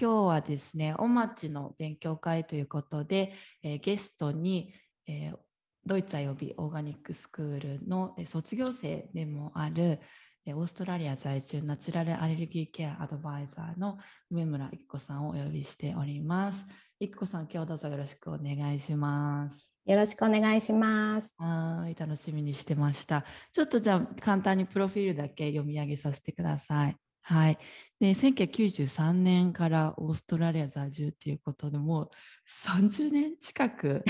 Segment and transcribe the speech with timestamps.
[0.00, 4.72] 今日はですね、お町の勉強会ということで、えー、ゲストに、
[5.06, 5.36] えー、
[5.84, 10.00] ドイツ及びオーガニックスクールの卒業生でもある、
[10.46, 13.98] オーストラリア在住ナチュラルアレルギーケアアドバイザーの
[14.30, 16.66] 梅村育子さんをお呼びしております。
[16.98, 19.76] 育子さん、今日どうぞよろしくお願いします。
[19.84, 21.34] よろしくお願いします。
[21.36, 23.26] はい、楽しみにしてました。
[23.52, 27.09] ちょっとじゃあ簡単にプロフィールだけ読み上げさせてください。
[27.30, 27.58] はい。
[28.00, 32.10] で、1993年からオーストラリア在住っていうことでもう
[32.66, 34.04] 30年近く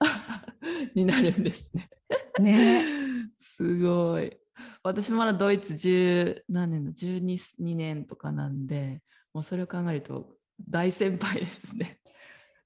[0.94, 1.88] になるんですね。
[2.38, 2.84] ね。
[3.38, 4.36] すごい。
[4.82, 9.00] 私まだドイツ10何年の12年とかなんで、
[9.32, 10.36] もうそれを考えると
[10.68, 12.00] 大先輩ですね。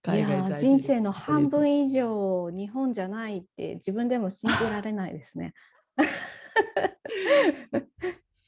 [0.02, 5.54] 海外在人生の半分以上日本じゃないって自分でも信じられないですね。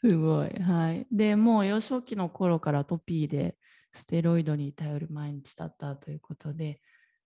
[0.05, 0.51] すごい。
[0.63, 1.07] はい。
[1.11, 3.57] でもう幼少期の頃からトピーで
[3.95, 6.83] ステロイドに頼る毎日だったということで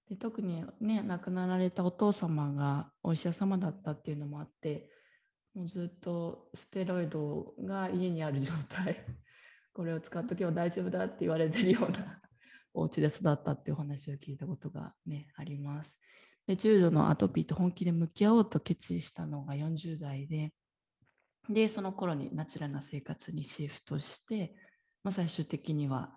[0.09, 4.89] で特にね亡くなられたお父様がお医者様だったっていうのもあって
[5.55, 9.05] もうずっとステロイドが家にある状態
[9.75, 12.23] これを使っとけば大丈夫だって言われてるような
[12.75, 15.99] お家で育ったっていうお話を聞いたことがねあります。
[16.47, 20.53] で重度のアトピーと本気で向き合おうと決意したのが40代で
[21.49, 24.55] でその頃にナチュラルな生活にシフトして、
[25.03, 26.11] まあ、最終的には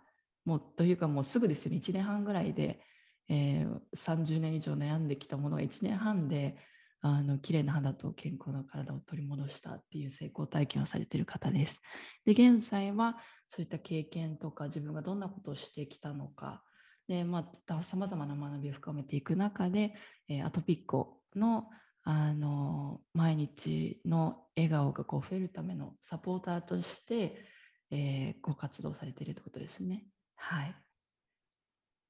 [0.45, 2.81] もうというかもうすぐですよね1年半ぐらいで、
[3.29, 6.57] えー、30年以上悩んできたものが1年半で
[7.03, 11.81] あの綺麗な肌と健康な体を取り戻したっていう成功体験をされている方です。
[12.25, 13.17] で現在は
[13.49, 16.63] そういった経験とか自分がどんなことをしてきたのか
[17.07, 19.95] で、まあ、さまざまな学びを深めていく中で、
[20.29, 21.65] えー、アトピックの
[22.03, 27.45] あの毎日の笑顔がこう増えるためのサポーターとして、
[27.91, 30.05] えー、ご活動されているということですね。
[30.35, 30.75] はい。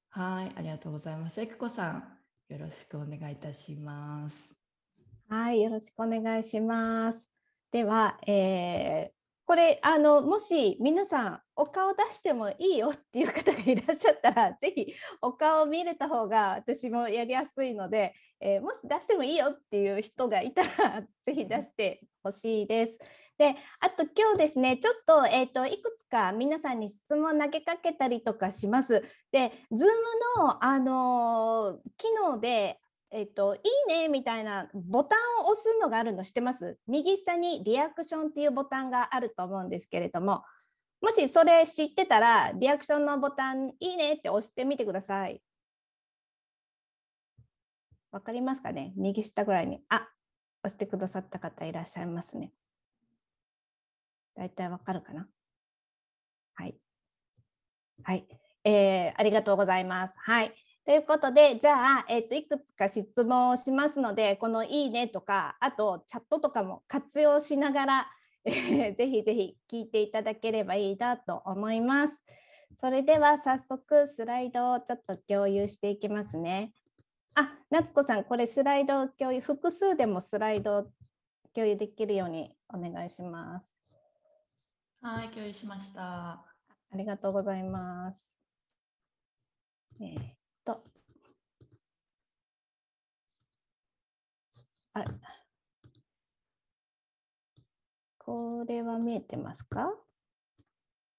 [0.10, 1.40] はい、ありがとうございます。
[1.42, 2.04] えくこさん、
[2.50, 4.54] よろしくお願いいたします。
[5.30, 7.28] はい、よろしくお願いします。
[7.72, 23.00] では、えー、これあのもし皆さんお顔出してもいいよっていう方がいらっしゃったら是非お顔を見れた方が私もやりやすいので、えー、もし出してもいいよっていう人がいたら是非出してほしいです。
[23.38, 29.04] であと今日ですねちょっと,、えーと、いくつか皆さんに質問投げかけたりとかします。
[29.32, 29.88] で Zoom
[30.38, 32.80] の、あのー、機能で
[33.14, 36.78] えっと、いいねみたいなボタンを押すのがあるの知ってます？
[36.88, 40.44] 右下にリアクションっていうボタンがあると思うんですけれども、
[41.02, 45.42] もしそれ知ってたら、リアクションのボタン、いいねって押してみてください。
[48.12, 48.94] わかりますかね？
[48.96, 49.82] 右下ぐらいに。
[49.90, 50.08] あ、
[50.64, 52.54] 押してくださった方いらっしゃいますね。
[54.36, 55.28] だいたいわかるかな？
[56.56, 56.76] はい。
[58.04, 58.26] はい。
[58.64, 60.14] えー、ありがとうございます。
[60.18, 60.54] はい。
[60.84, 68.08] ということで、じゃあ、えっと、いくつか質問をしますので、このいいねとか、あとチャットとかも活用しながら、
[68.46, 72.14] えー、ぜひぜひ聞いていただければいいなと思います。
[72.78, 76.74] それでは早速スライドをちょっと共有していきますね。
[77.36, 80.88] あ、夏子さん、これスライド共有、複数でもスライド
[81.54, 83.76] 共有できるようにお願いします。
[85.02, 86.02] はい、共有しました。
[86.04, 88.36] ありがとうございます。
[90.02, 90.84] えーと。
[94.94, 95.04] あ
[98.18, 99.92] これは見えてますか？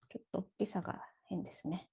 [0.09, 1.89] ちょっと大きさが変ですね。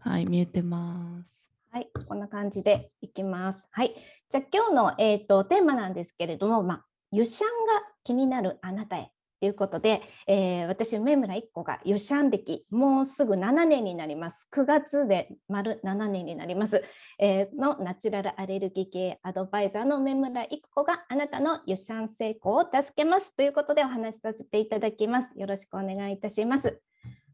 [0.00, 1.48] はい、見えてます。
[1.70, 3.66] はい、こんな感じでいきます。
[3.70, 3.94] はい、
[4.28, 14.46] じゃあ今日の、えーと、テーマなんですけれども、まあ、ユシャンが気になるあなたへということで、えー、私、梅村一子がヨシャン歴、もうすぐ7年になります。
[14.52, 16.84] 9月で丸7年になります。
[17.18, 25.30] えー、のナチュラルアレルギー系アドバイザーの梅村一子があなたのヨシャン成功を助けますということでお話しさせていただきます。
[25.34, 26.78] よろしくお願いいたします。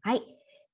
[0.01, 0.23] はい。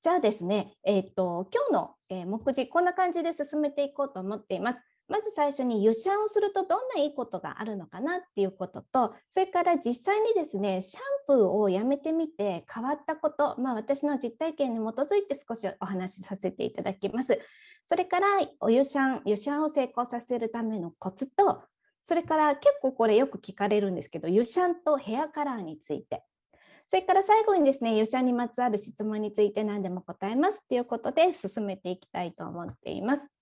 [0.03, 1.65] じゃあですね、えーと、今
[2.11, 4.79] 日の、目次、こんな感じで進めていこうと思っています。
[5.07, 17.39] まず最初に湯シャンをするとどんないいことがあるのかなっていうこととそれから実際にですねシャンプーをやめてみて変わったこと、まあ、私の実体験に基づいて少しお話しさせていただきます。
[17.87, 18.27] それから
[18.61, 21.61] お湯シャン湯シャンを成功させるためのコツと
[22.05, 26.23] それから結構これよく聞かれるんですけど湯シャンとヘアカラーについて
[26.87, 33.32] それから最後にですね、湯シャンにまつわる質問について何でも答えますということで進めていきたいと思っています。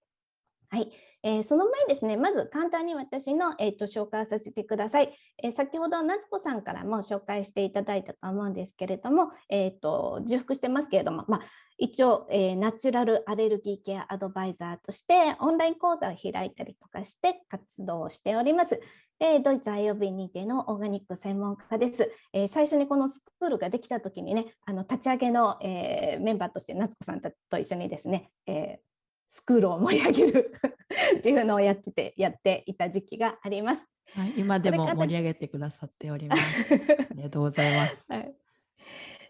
[0.73, 0.89] はい、
[1.21, 5.13] えー、その前にですね、まず簡単に私の、えーと、紹介させてください。
[5.44, 11.41] えー、先ほど夏子さんからも紹介していただいたと思うんですけれども、えーと、重複してますけれども、まあ、
[11.77, 18.79] 一応、えー、ナチュラルアレルギーケアアドバイザーとしてオンライン講座を開いたりとかして活動をしております。
[19.19, 22.09] でドイツ IOB 認定のオーガニック専門家です。
[22.31, 28.91] えー、最初にこのスクールができた時にね、あの立ち上げの、えー、メンバーとして夏子さんと一緒にですね、えー
[29.31, 30.54] スクールを盛り上げる
[31.18, 33.88] っていうのをやっててやっていた時期があります。
[34.13, 36.42] はい、今でも盛り上げてくださっております。
[37.10, 38.06] ありがとうございます。
[38.10, 38.36] はい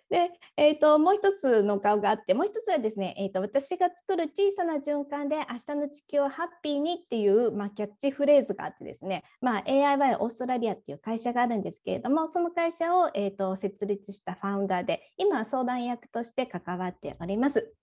[0.09, 17.74] で、えーと、もう一つの顔があってもう一つはですね、えーと、私が作る小さな循環で明日の地球をハッピーにっていう、まあ、キャッチフレーズがあってですね、まあ、AIY オーストラリアっていう会社があるんですけれどもその会社を、えーと設立したファウンダーで今相談役として関わっております。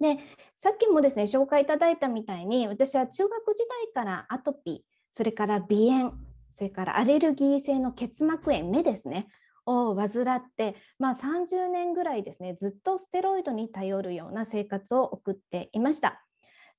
[0.00, 0.16] で
[0.56, 3.64] さっきもですね紹介いただいたみたいに私は中学時
[3.94, 4.78] 代からアトピー
[5.10, 6.12] それから鼻炎
[6.52, 9.28] それからアレルギー性の結膜炎目ですね
[9.66, 16.24] を患って、まあ、30年ぐらいですねずっとステロイドに頼るような生活を送っていました。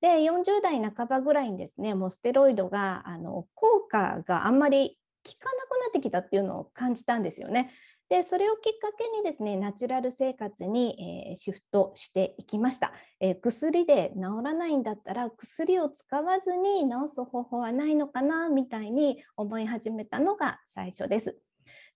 [0.01, 7.69] で40代半ばぐらいにですねもうステロイドがあの効果があんまり効かなくなってきたっていうのを感じたんですよね。
[8.09, 21.37] でそれをきっかけにですねナチュラル生活に、えー、シフトしていきました、えー、薬で治らないんだったら薬を使わずに治す方法はないのかなみたいに思い始めたのが最初です。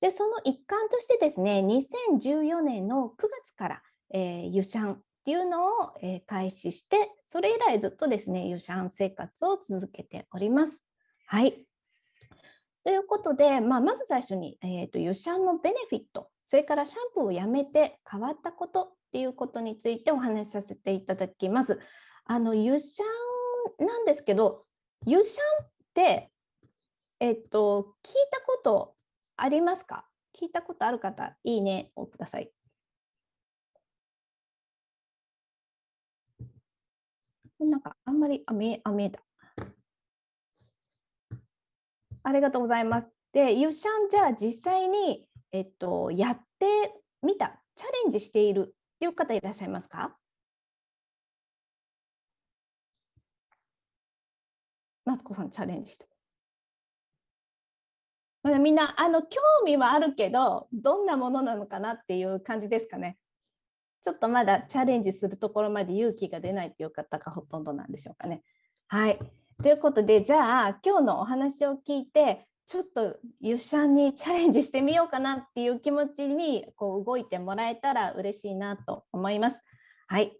[0.01, 3.81] でその一環としてですね2014年の9月から、
[4.13, 10.83] えー、ユシャンっていうのを、え開始してそれ以来ずっとですねユシャン生活を続けております。
[11.25, 11.66] はい
[12.83, 21.80] ということで、まあ、まず最初に、えーと、ユシャンのベネフィット、それからシャンプーをやめて変わったことっていうことについてお話しさせていただきます。
[22.25, 24.65] あのユシャンなんですけど、
[25.06, 26.30] ユシャンって、
[27.19, 28.95] えっ、と、聞いたこと
[29.38, 30.06] ありますか？
[30.38, 31.91] 聞いたことある方、いいね？
[31.95, 32.51] をください。
[37.59, 39.21] なんかあんまり、あ、見えあ見えた。
[42.23, 43.09] ありがとうございます。
[43.33, 50.15] で、ユシャンじゃあ実際に、えっと、やってみた、チャレンジしているっていう方いらっしゃいますか？
[55.05, 56.07] マツコさんチャレンジして。
[58.41, 63.17] まだみんなあの興味はあるけどどんなものなのかなっていう感じですかね。
[64.01, 68.43] ちょっとまだチャレンジするところまで勇気が出ないという方がほとんどなんでしょうかね。
[68.87, 69.19] はい。
[69.63, 79.62] ということでじゃあ今日のお話を聞いてちょっとユッシャンにチャレンジしてみようかなっていう気持ちにこう動いてもらえたら嬉しいなと思います。
[80.07, 80.38] はい。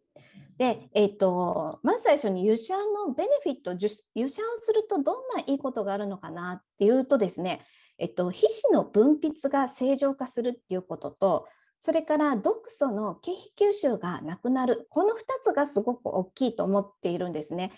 [0.58, 7.66] で、え、ー、と、まず最初にユシャンのベネフィット、ユシャンをするとどんないいことがあるのかなっていうとですね、
[8.00, 11.48] えっと、皮脂の分泌が正常化するっていうことと、
[11.80, 17.72] それから毒素の経費吸収がなくなる、この2つがすごく大きいと思っているんですね。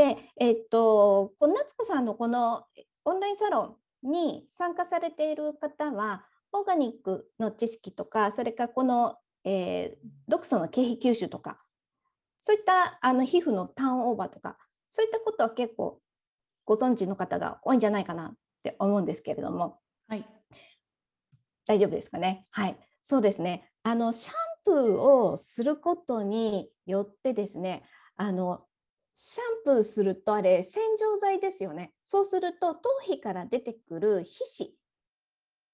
[0.00, 2.64] で、えっと、この夏子さんのこの
[3.04, 11.58] オンラインサロンに参加されている方は、オーガニックの知識とか、それからこの、えー、毒素の経費吸収とか、
[12.38, 14.56] そういったあの皮膚のターンオーバーとか、
[14.88, 16.00] そういったことは結構
[16.64, 18.32] ご存知の方が多いんじゃないかなっ
[18.62, 20.26] て思うんですけれども、はい、
[21.66, 22.46] 大丈夫ですかね。
[22.52, 23.70] はい、そうですね。
[23.82, 27.82] あのシャンプーをすることによってですね、
[28.16, 28.64] あの
[29.22, 31.92] シャンプーするとあれ洗浄剤ですよね。
[32.02, 34.70] そうすると頭皮から出てくる皮脂、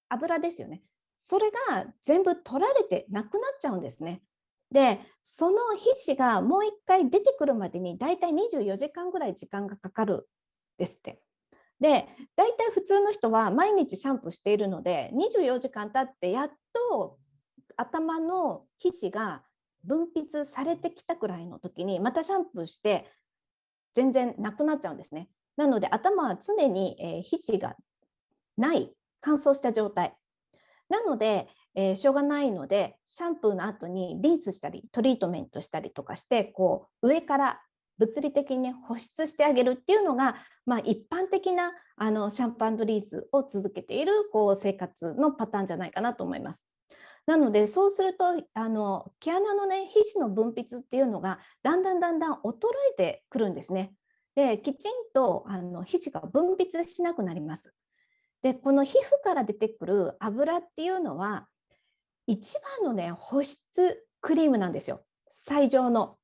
[0.09, 0.83] 油ですよね。
[1.15, 4.21] それが全部取られてなくなっちゃうんですね。
[4.69, 10.27] で、その皮脂がもう一回出てくるまでにだいたい24時間ぐらい時間がかかる
[10.77, 11.21] ですって。
[11.79, 16.51] で、大体普通の人は毎日シャンプーしているので、24時間経ってやっ
[16.91, 17.17] と
[17.77, 19.41] 頭の皮脂が
[19.85, 23.09] 分泌されてきたくらいの時にまたシャンプーして
[23.97, 25.27] 全然なくなっちゃうんですね。
[25.55, 27.75] なので頭は常に、え皮脂が
[28.55, 30.15] ない乾燥した状態。
[30.87, 37.61] なので、えー、しょうがないのでシャンプーの後にリンスしたりトリートメントしたりとかしてこう上から
[37.97, 40.35] 物理的に保湿してあげるっていうのが、
[40.67, 46.66] まあ、一般的なあのシャンプーリースを続けているこう生活のパターンじゃないかなと思います。
[47.27, 52.55] なのでそうするとあの毛穴のね皮脂の分泌っていうのがだんだんだんだん衰
[52.93, 53.93] えてくるんですね。
[54.35, 57.73] できちんとあの皮脂が分泌しなくなります。
[58.41, 61.47] でこの皮膚から出てくる油っていうのは
[62.27, 66.17] 一番のね保湿クリームなんですよ最上の。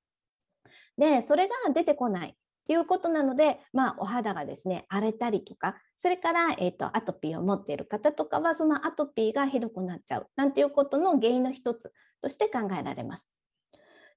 [0.98, 11.91] でそれが出てこないっていうことなので、まあ、お肌がですね荒れたりとかそれから、えーと、アトピーを持っている方とかはそのアトピーがひどくなっちゃうなんていうことの原因の一つ
[12.22, 13.27] として考えられます。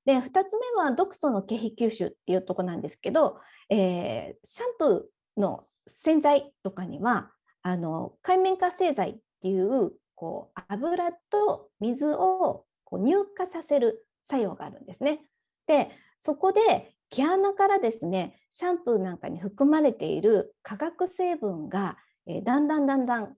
[0.04, 15.20] で2つ目は毒素の経皮吸収っていうとこなんですけど、えー、シャンプーの洗剤とかにはあの海面活性剤っていうこう油と水をこう乳化させる作用があるんですね。
[15.66, 21.96] でそこで毛穴からですねシャンプーなんかに含まれている化学成分が、
[22.26, 23.34] えー、だんだんだんだん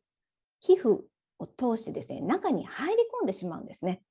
[0.60, 1.00] 皮膚
[1.38, 4.02] を通してですね中に入り込んでしまうんですね。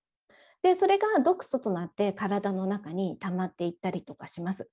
[0.64, 4.70] でそれが毒素となって体の中に溜まっていったりとかします。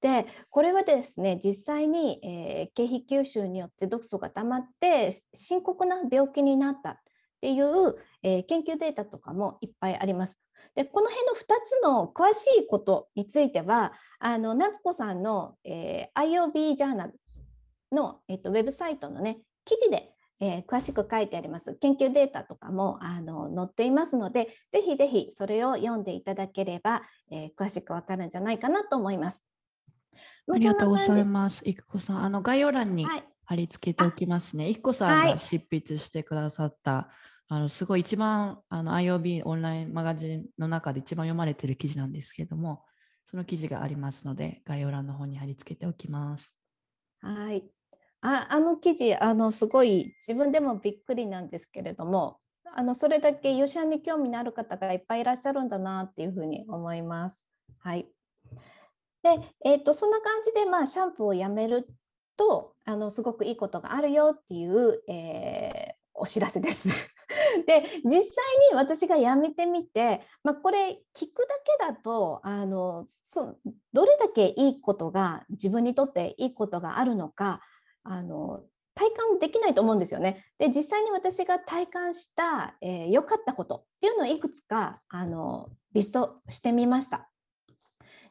[0.00, 6.96] でこれはですね実際に、えー、経皮吸収によって毒素が溜まって深刻な病気になったっ
[7.42, 10.38] ていう、えー、研究データとかもいっぱいあります。
[10.74, 17.14] でこの辺の2つの詳しいことについてはあの夏子さんの、えー、IOB ジャーナル
[17.92, 29.42] の、えーと、ウェブサイトのね記事でえー、詳しく書いてあります研究データとかもあの載っていますので、ぜひぜひそれを読んでいただければ、えー、詳しくわかるんじゃないかなと思います。
[30.50, 31.62] ありがとうございます。
[31.64, 33.06] いくこさん、あの概要欄に
[33.44, 34.68] 貼り付けておきますね。
[34.68, 37.14] いくこさんが執筆してくださった、はい、
[37.52, 42.84] あのすごい一番あの IOB オンラインマガジンの中で一番読まれてる記事なんですけれども、
[43.26, 46.56] その記事がありますので、概要欄の方に貼り付けておきます。
[47.20, 47.64] はい。
[48.22, 52.38] ああの記事あのすごい自分でもびっくりなんですけれども
[52.76, 57.42] あのそれだけヨシに興味のある方がいっぱいいらっしゃるんだなっていうふうに思います。
[57.78, 58.06] はい、
[59.22, 61.88] で、えーと、そんな感じで、まあ、シャンプーをやめる
[62.36, 66.88] とあのすごくいいことがあるよっていう、えー、お知らせです。
[67.66, 68.20] で実際
[68.70, 71.54] に私がやめてみて、まあ、これ聞くだ
[71.88, 73.56] けだとあのそ
[73.92, 77.60] どれだけいいことが自分にとっていいことがあるのか
[78.02, 78.62] あの
[78.94, 80.44] 体感できないと思うんですよね。
[80.58, 87.30] で実際に私が体感した良、えー、かったことっていうのをいくつかあのリストしてみました。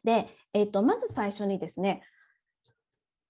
[0.03, 2.01] で、えーと、まず最初にですね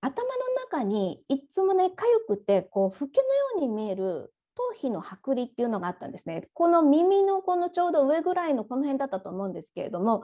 [0.01, 1.89] 頭の中にいつもね痒
[2.27, 6.49] くてこうフケのように見える頭皮の剥離っていうのがあったんですね。
[6.53, 10.23] この耳のこのちょうど上ぐらいのこの辺だったと思うんですけれども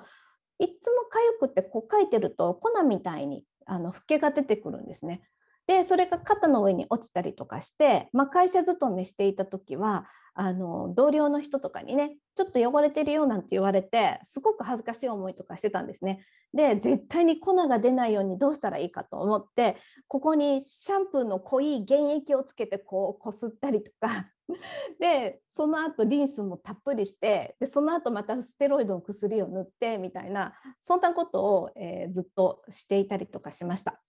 [0.59, 0.97] いつも
[1.43, 5.21] 痒くてこう書いてると粉みたいにあのフケが出てくるんですね。
[5.67, 10.05] でそれが肩の上に落ちたりとかして、まあ、会社勤めしていた時は
[10.35, 16.25] あの同僚の人とかにねちょっと汚れてるよなんて言われてすごく恥ずかしい思いとかしてたんですね。
[16.53, 24.29] で絶対に粉が出ないようにどうしたらいいかと思ってここにシャンプーの濃い原液をつけてこうこすったりとか
[24.99, 34.01] でその後リンスもたっぷりしてでその後またステロイドの薬を塗ってみたいなそんなことを、えー、ずっとしていたりとかしました。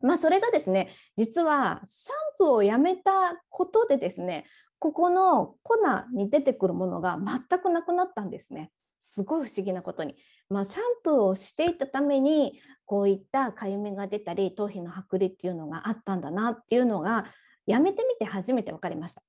[0.00, 4.46] まあ、それがですね実はシャンプーをやめたことでですね
[4.78, 5.76] ここの粉
[6.14, 8.70] に出てくるものが全くなくなったんですね。
[9.00, 10.14] すごい不思議なことに。
[10.48, 17.26] まあ、シャンプーをしていたためにこういったかゆみが出たり頭皮の剥離っていうのがあったんだなっていうのが
[17.66, 19.22] やめてみて初めて分かりました。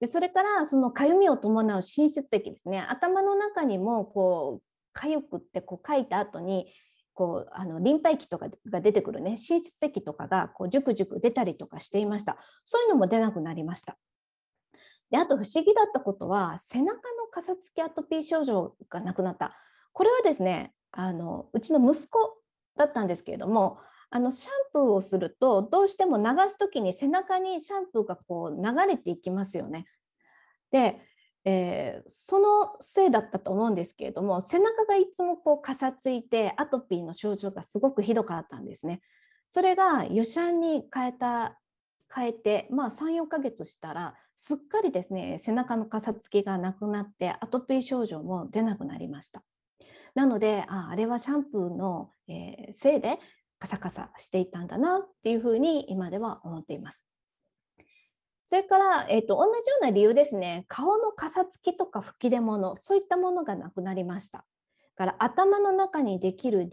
[0.00, 6.72] でそれからそのかゆみを伴う滲出液ですね頭の中にもこう痒くってこう書いた後に
[7.14, 9.32] こうあのリンパ液とかが出てくるね。
[9.32, 12.38] 滲出液とかがこうジュクジュク出たりとかしていました。
[12.64, 13.96] そういうのも出なくなりました。
[15.10, 19.56] であと不思議だったことは背中のかさつきアトピー症状がなくなった。
[19.92, 22.38] これはですねあのうちの息子
[22.76, 23.78] だったんですけれども
[24.10, 29.86] あのシャンプーをするとどうしても流す時に背中にシャンプーがこう流れていきますよね。
[30.70, 31.00] で
[31.44, 39.00] えー、そのせいだったと思うんですけれども背中がいつもこうかさついてアトピーの症状がすごくひどかったんですね。
[39.46, 41.58] それが湯シャンに変えた
[42.12, 49.42] 変えて、まあ、34ヶ月したらすっかりですね背中のかさつきがなくなってアトピー症状も出なくなりました。
[50.14, 53.18] なのでああれはシャンプーの、えー、せいで
[53.58, 57.09] カサカサしていたんだなっていうふうに今では思っています。
[58.50, 64.44] それから、えーと、同じような理由ですね、顔のかさつきとか吹き出物、そういったものがなくなりました。
[64.96, 66.72] から頭の中にできるニ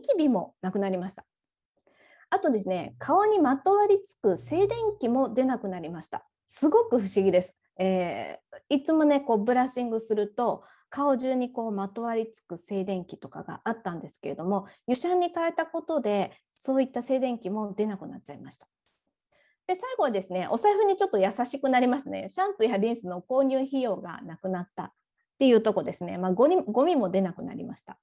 [0.00, 1.26] キビもなくなりました。
[2.30, 6.26] あとですね、顔にまとわりつく静電気も出なくなりました。
[6.46, 7.54] すごく不思議です。
[7.78, 18.66] えー、いつもね、こうブラッシングすると、顔中にこうまとわりつく静電気とかがあったんですけれども、湯シャンに変えたことで、そういった静電気も出なくなっちゃいました。
[19.68, 24.92] で最後はですねお財布にちょっと優しくなりますねシャンプーやリンスの購入費用がなくなったっ
[25.38, 27.96] ていうとこですね、まあ、ゴミゴミも出なくなりました。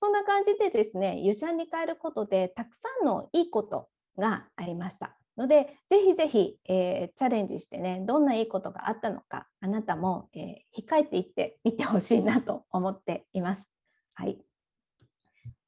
[0.00, 5.16] そんな感じでですね、湯シャンに変えることでたくさんのいいことがありました。
[5.36, 13.66] ので、ぜひぜひ、えー、チャレンジしてね、どんないいことがあったのか、あなたも、えー、控えていってみてほしいなと思っています。
[14.12, 14.38] はい。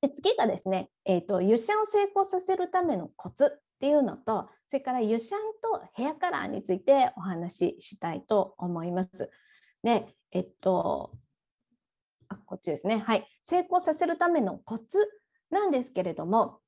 [0.03, 9.31] で次がですね、えーと、湯シャンを成功させるためのコツっていうのと、それから湯シャンとヘアカラーについてお話ししたいと思います。
[9.83, 11.13] で、えっと、
[12.29, 12.99] あこっちですね。
[12.99, 13.27] はい。
[13.45, 14.99] 成功させるためのコツ
[15.51, 16.61] なんですけれども、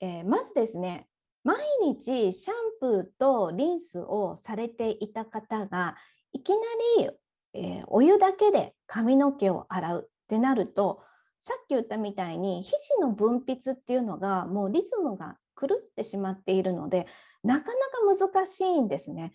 [0.00, 1.08] えー、まずですね、
[1.44, 5.96] 毎日シャンプーとリンスをされていた方が
[6.32, 6.58] いきな
[6.98, 7.10] り、
[7.54, 11.02] えー、お湯だけで髪の毛を洗うってなると
[11.40, 17.06] さっき言ったみたいに皮脂の分泌っていうのがもうリズムが狂ってしまっているので
[17.44, 17.70] なか
[18.06, 19.32] なか難しいんですね。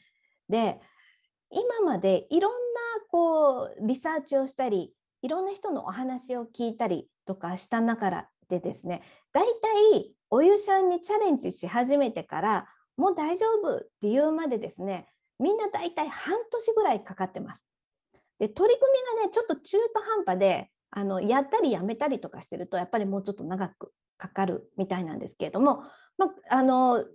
[0.49, 0.79] で
[1.49, 2.57] 今までいろんな
[3.09, 12.67] こうリサーチをしたりいろんな人のお話を聞いたりとかした中でですね大体お湯シャンにチャレンジし始めてから
[12.97, 15.07] もう大丈夫っていうまでですね
[15.39, 17.63] みんな大体半年ぐらいかかってます。
[18.39, 25.83] で取り組みがねちょっと中途半端であのやったりやめたりとかしてるとやっぱりもうちょっと長くかかるみたいなんですけれども、
[26.17, 27.05] まあの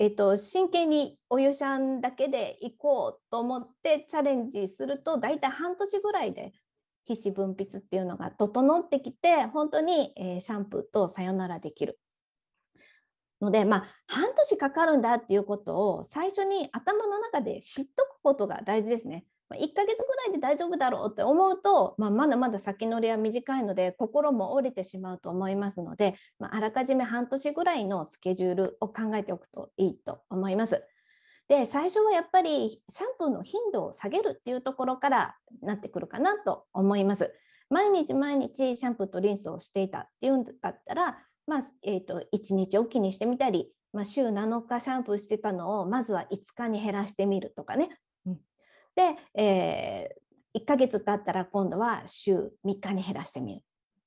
[0.00, 6.52] えっと、真剣にお湯シャンだけで行こうと思ってチャレンジすると大体半年ぐらいで
[7.04, 12.00] 皮脂分泌っていうのが整ってきて本当に、えシャンプーとさよならできる
[13.40, 19.24] ので、まあ、半年かかるんだっていうことを最初に頭の中で知っとくことが大事ですね。
[19.54, 30.82] 1ヶ月ぐらいで大丈夫だろうって思うと、まあ、まだまだ先乗りは短いので心も折れてしまうと思いますので、まあ、あらかじめ半年ぐらいのスケジュールを考えておくといいと思います。
[31.48, 37.34] で最初はやっぱりシャンプーの頻度を下げるっていうところからなってくるかなと思います。
[37.68, 47.90] 毎日毎日シャンプーとリンスをしていたっていうんだったらまあえーと、1日おきにしてみたり、まあ、週7日シャンプーしてたのをまずは5日に減らしてみるとかね。
[48.96, 53.62] で、えー、1ヶ月経ったら今度は週3日に減らしてみる。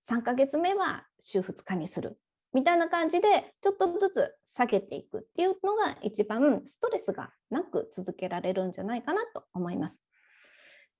[0.09, 2.17] 3ヶ月目は週2日にする。
[2.53, 10.01] みたいな感じでちょっとずつ下げていくっていうのが一番ストレスがなく続けられるんじゃないかなと思います。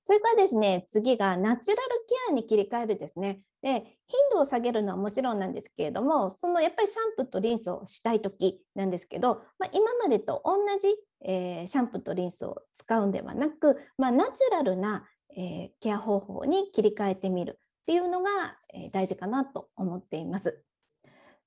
[0.08, 3.42] それからですね、次がナチュラルケアに切り替えるですね。
[3.62, 20.64] で、頻度を下げるのはもちろんなんですけれども、そのやっぱりシャンプーとリンスをしたいときなんですけど、まあ、今までと同じ、えー、シャンプーとリンスを使うんではなく、まあ、ナチュラルな、えー、ケア方法に切り替えてみるっていうのが、えー、大事かなと思っています。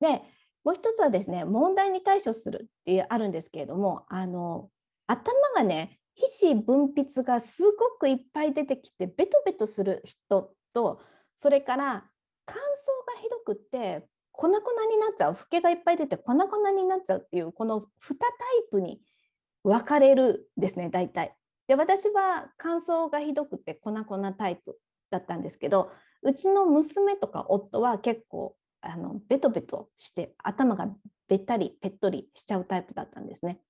[0.00, 0.20] で、
[0.64, 4.68] もう一つはですね、問題に対処するっていうあるんですけれども、あの
[5.06, 11.00] 頭がね、皮脂分泌がすごくいっぱい出てきてベトベトする人と
[11.34, 12.04] それから
[12.44, 12.60] 乾燥
[13.14, 18.18] がひどくって粉々になっちゃう老けがいっぱい出て粉々になっちゃうっていうこの2タイ
[18.70, 19.00] プに
[19.64, 21.34] 分かれるですね大体。
[21.68, 24.76] で私は乾燥がひどくて粉々タイプ
[25.10, 25.90] だったんですけど
[26.22, 30.88] うちの娘とか夫は結構あのベトベトして頭が
[31.28, 33.60] べったりぺっとりしちゃうタイプだったんですね。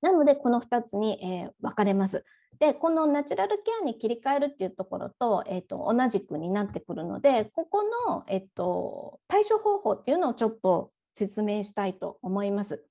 [0.00, 2.24] なので、この2つに、えー、分かれます。
[2.58, 12.84] で、このナチュラルケアに切り替えるっていうところと、えーと、同じくになってくるので、ここの、えーと、対処方法っていうのをちょっと説明したいと思います。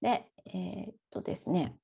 [0.00, 1.76] で、えー、っとですね、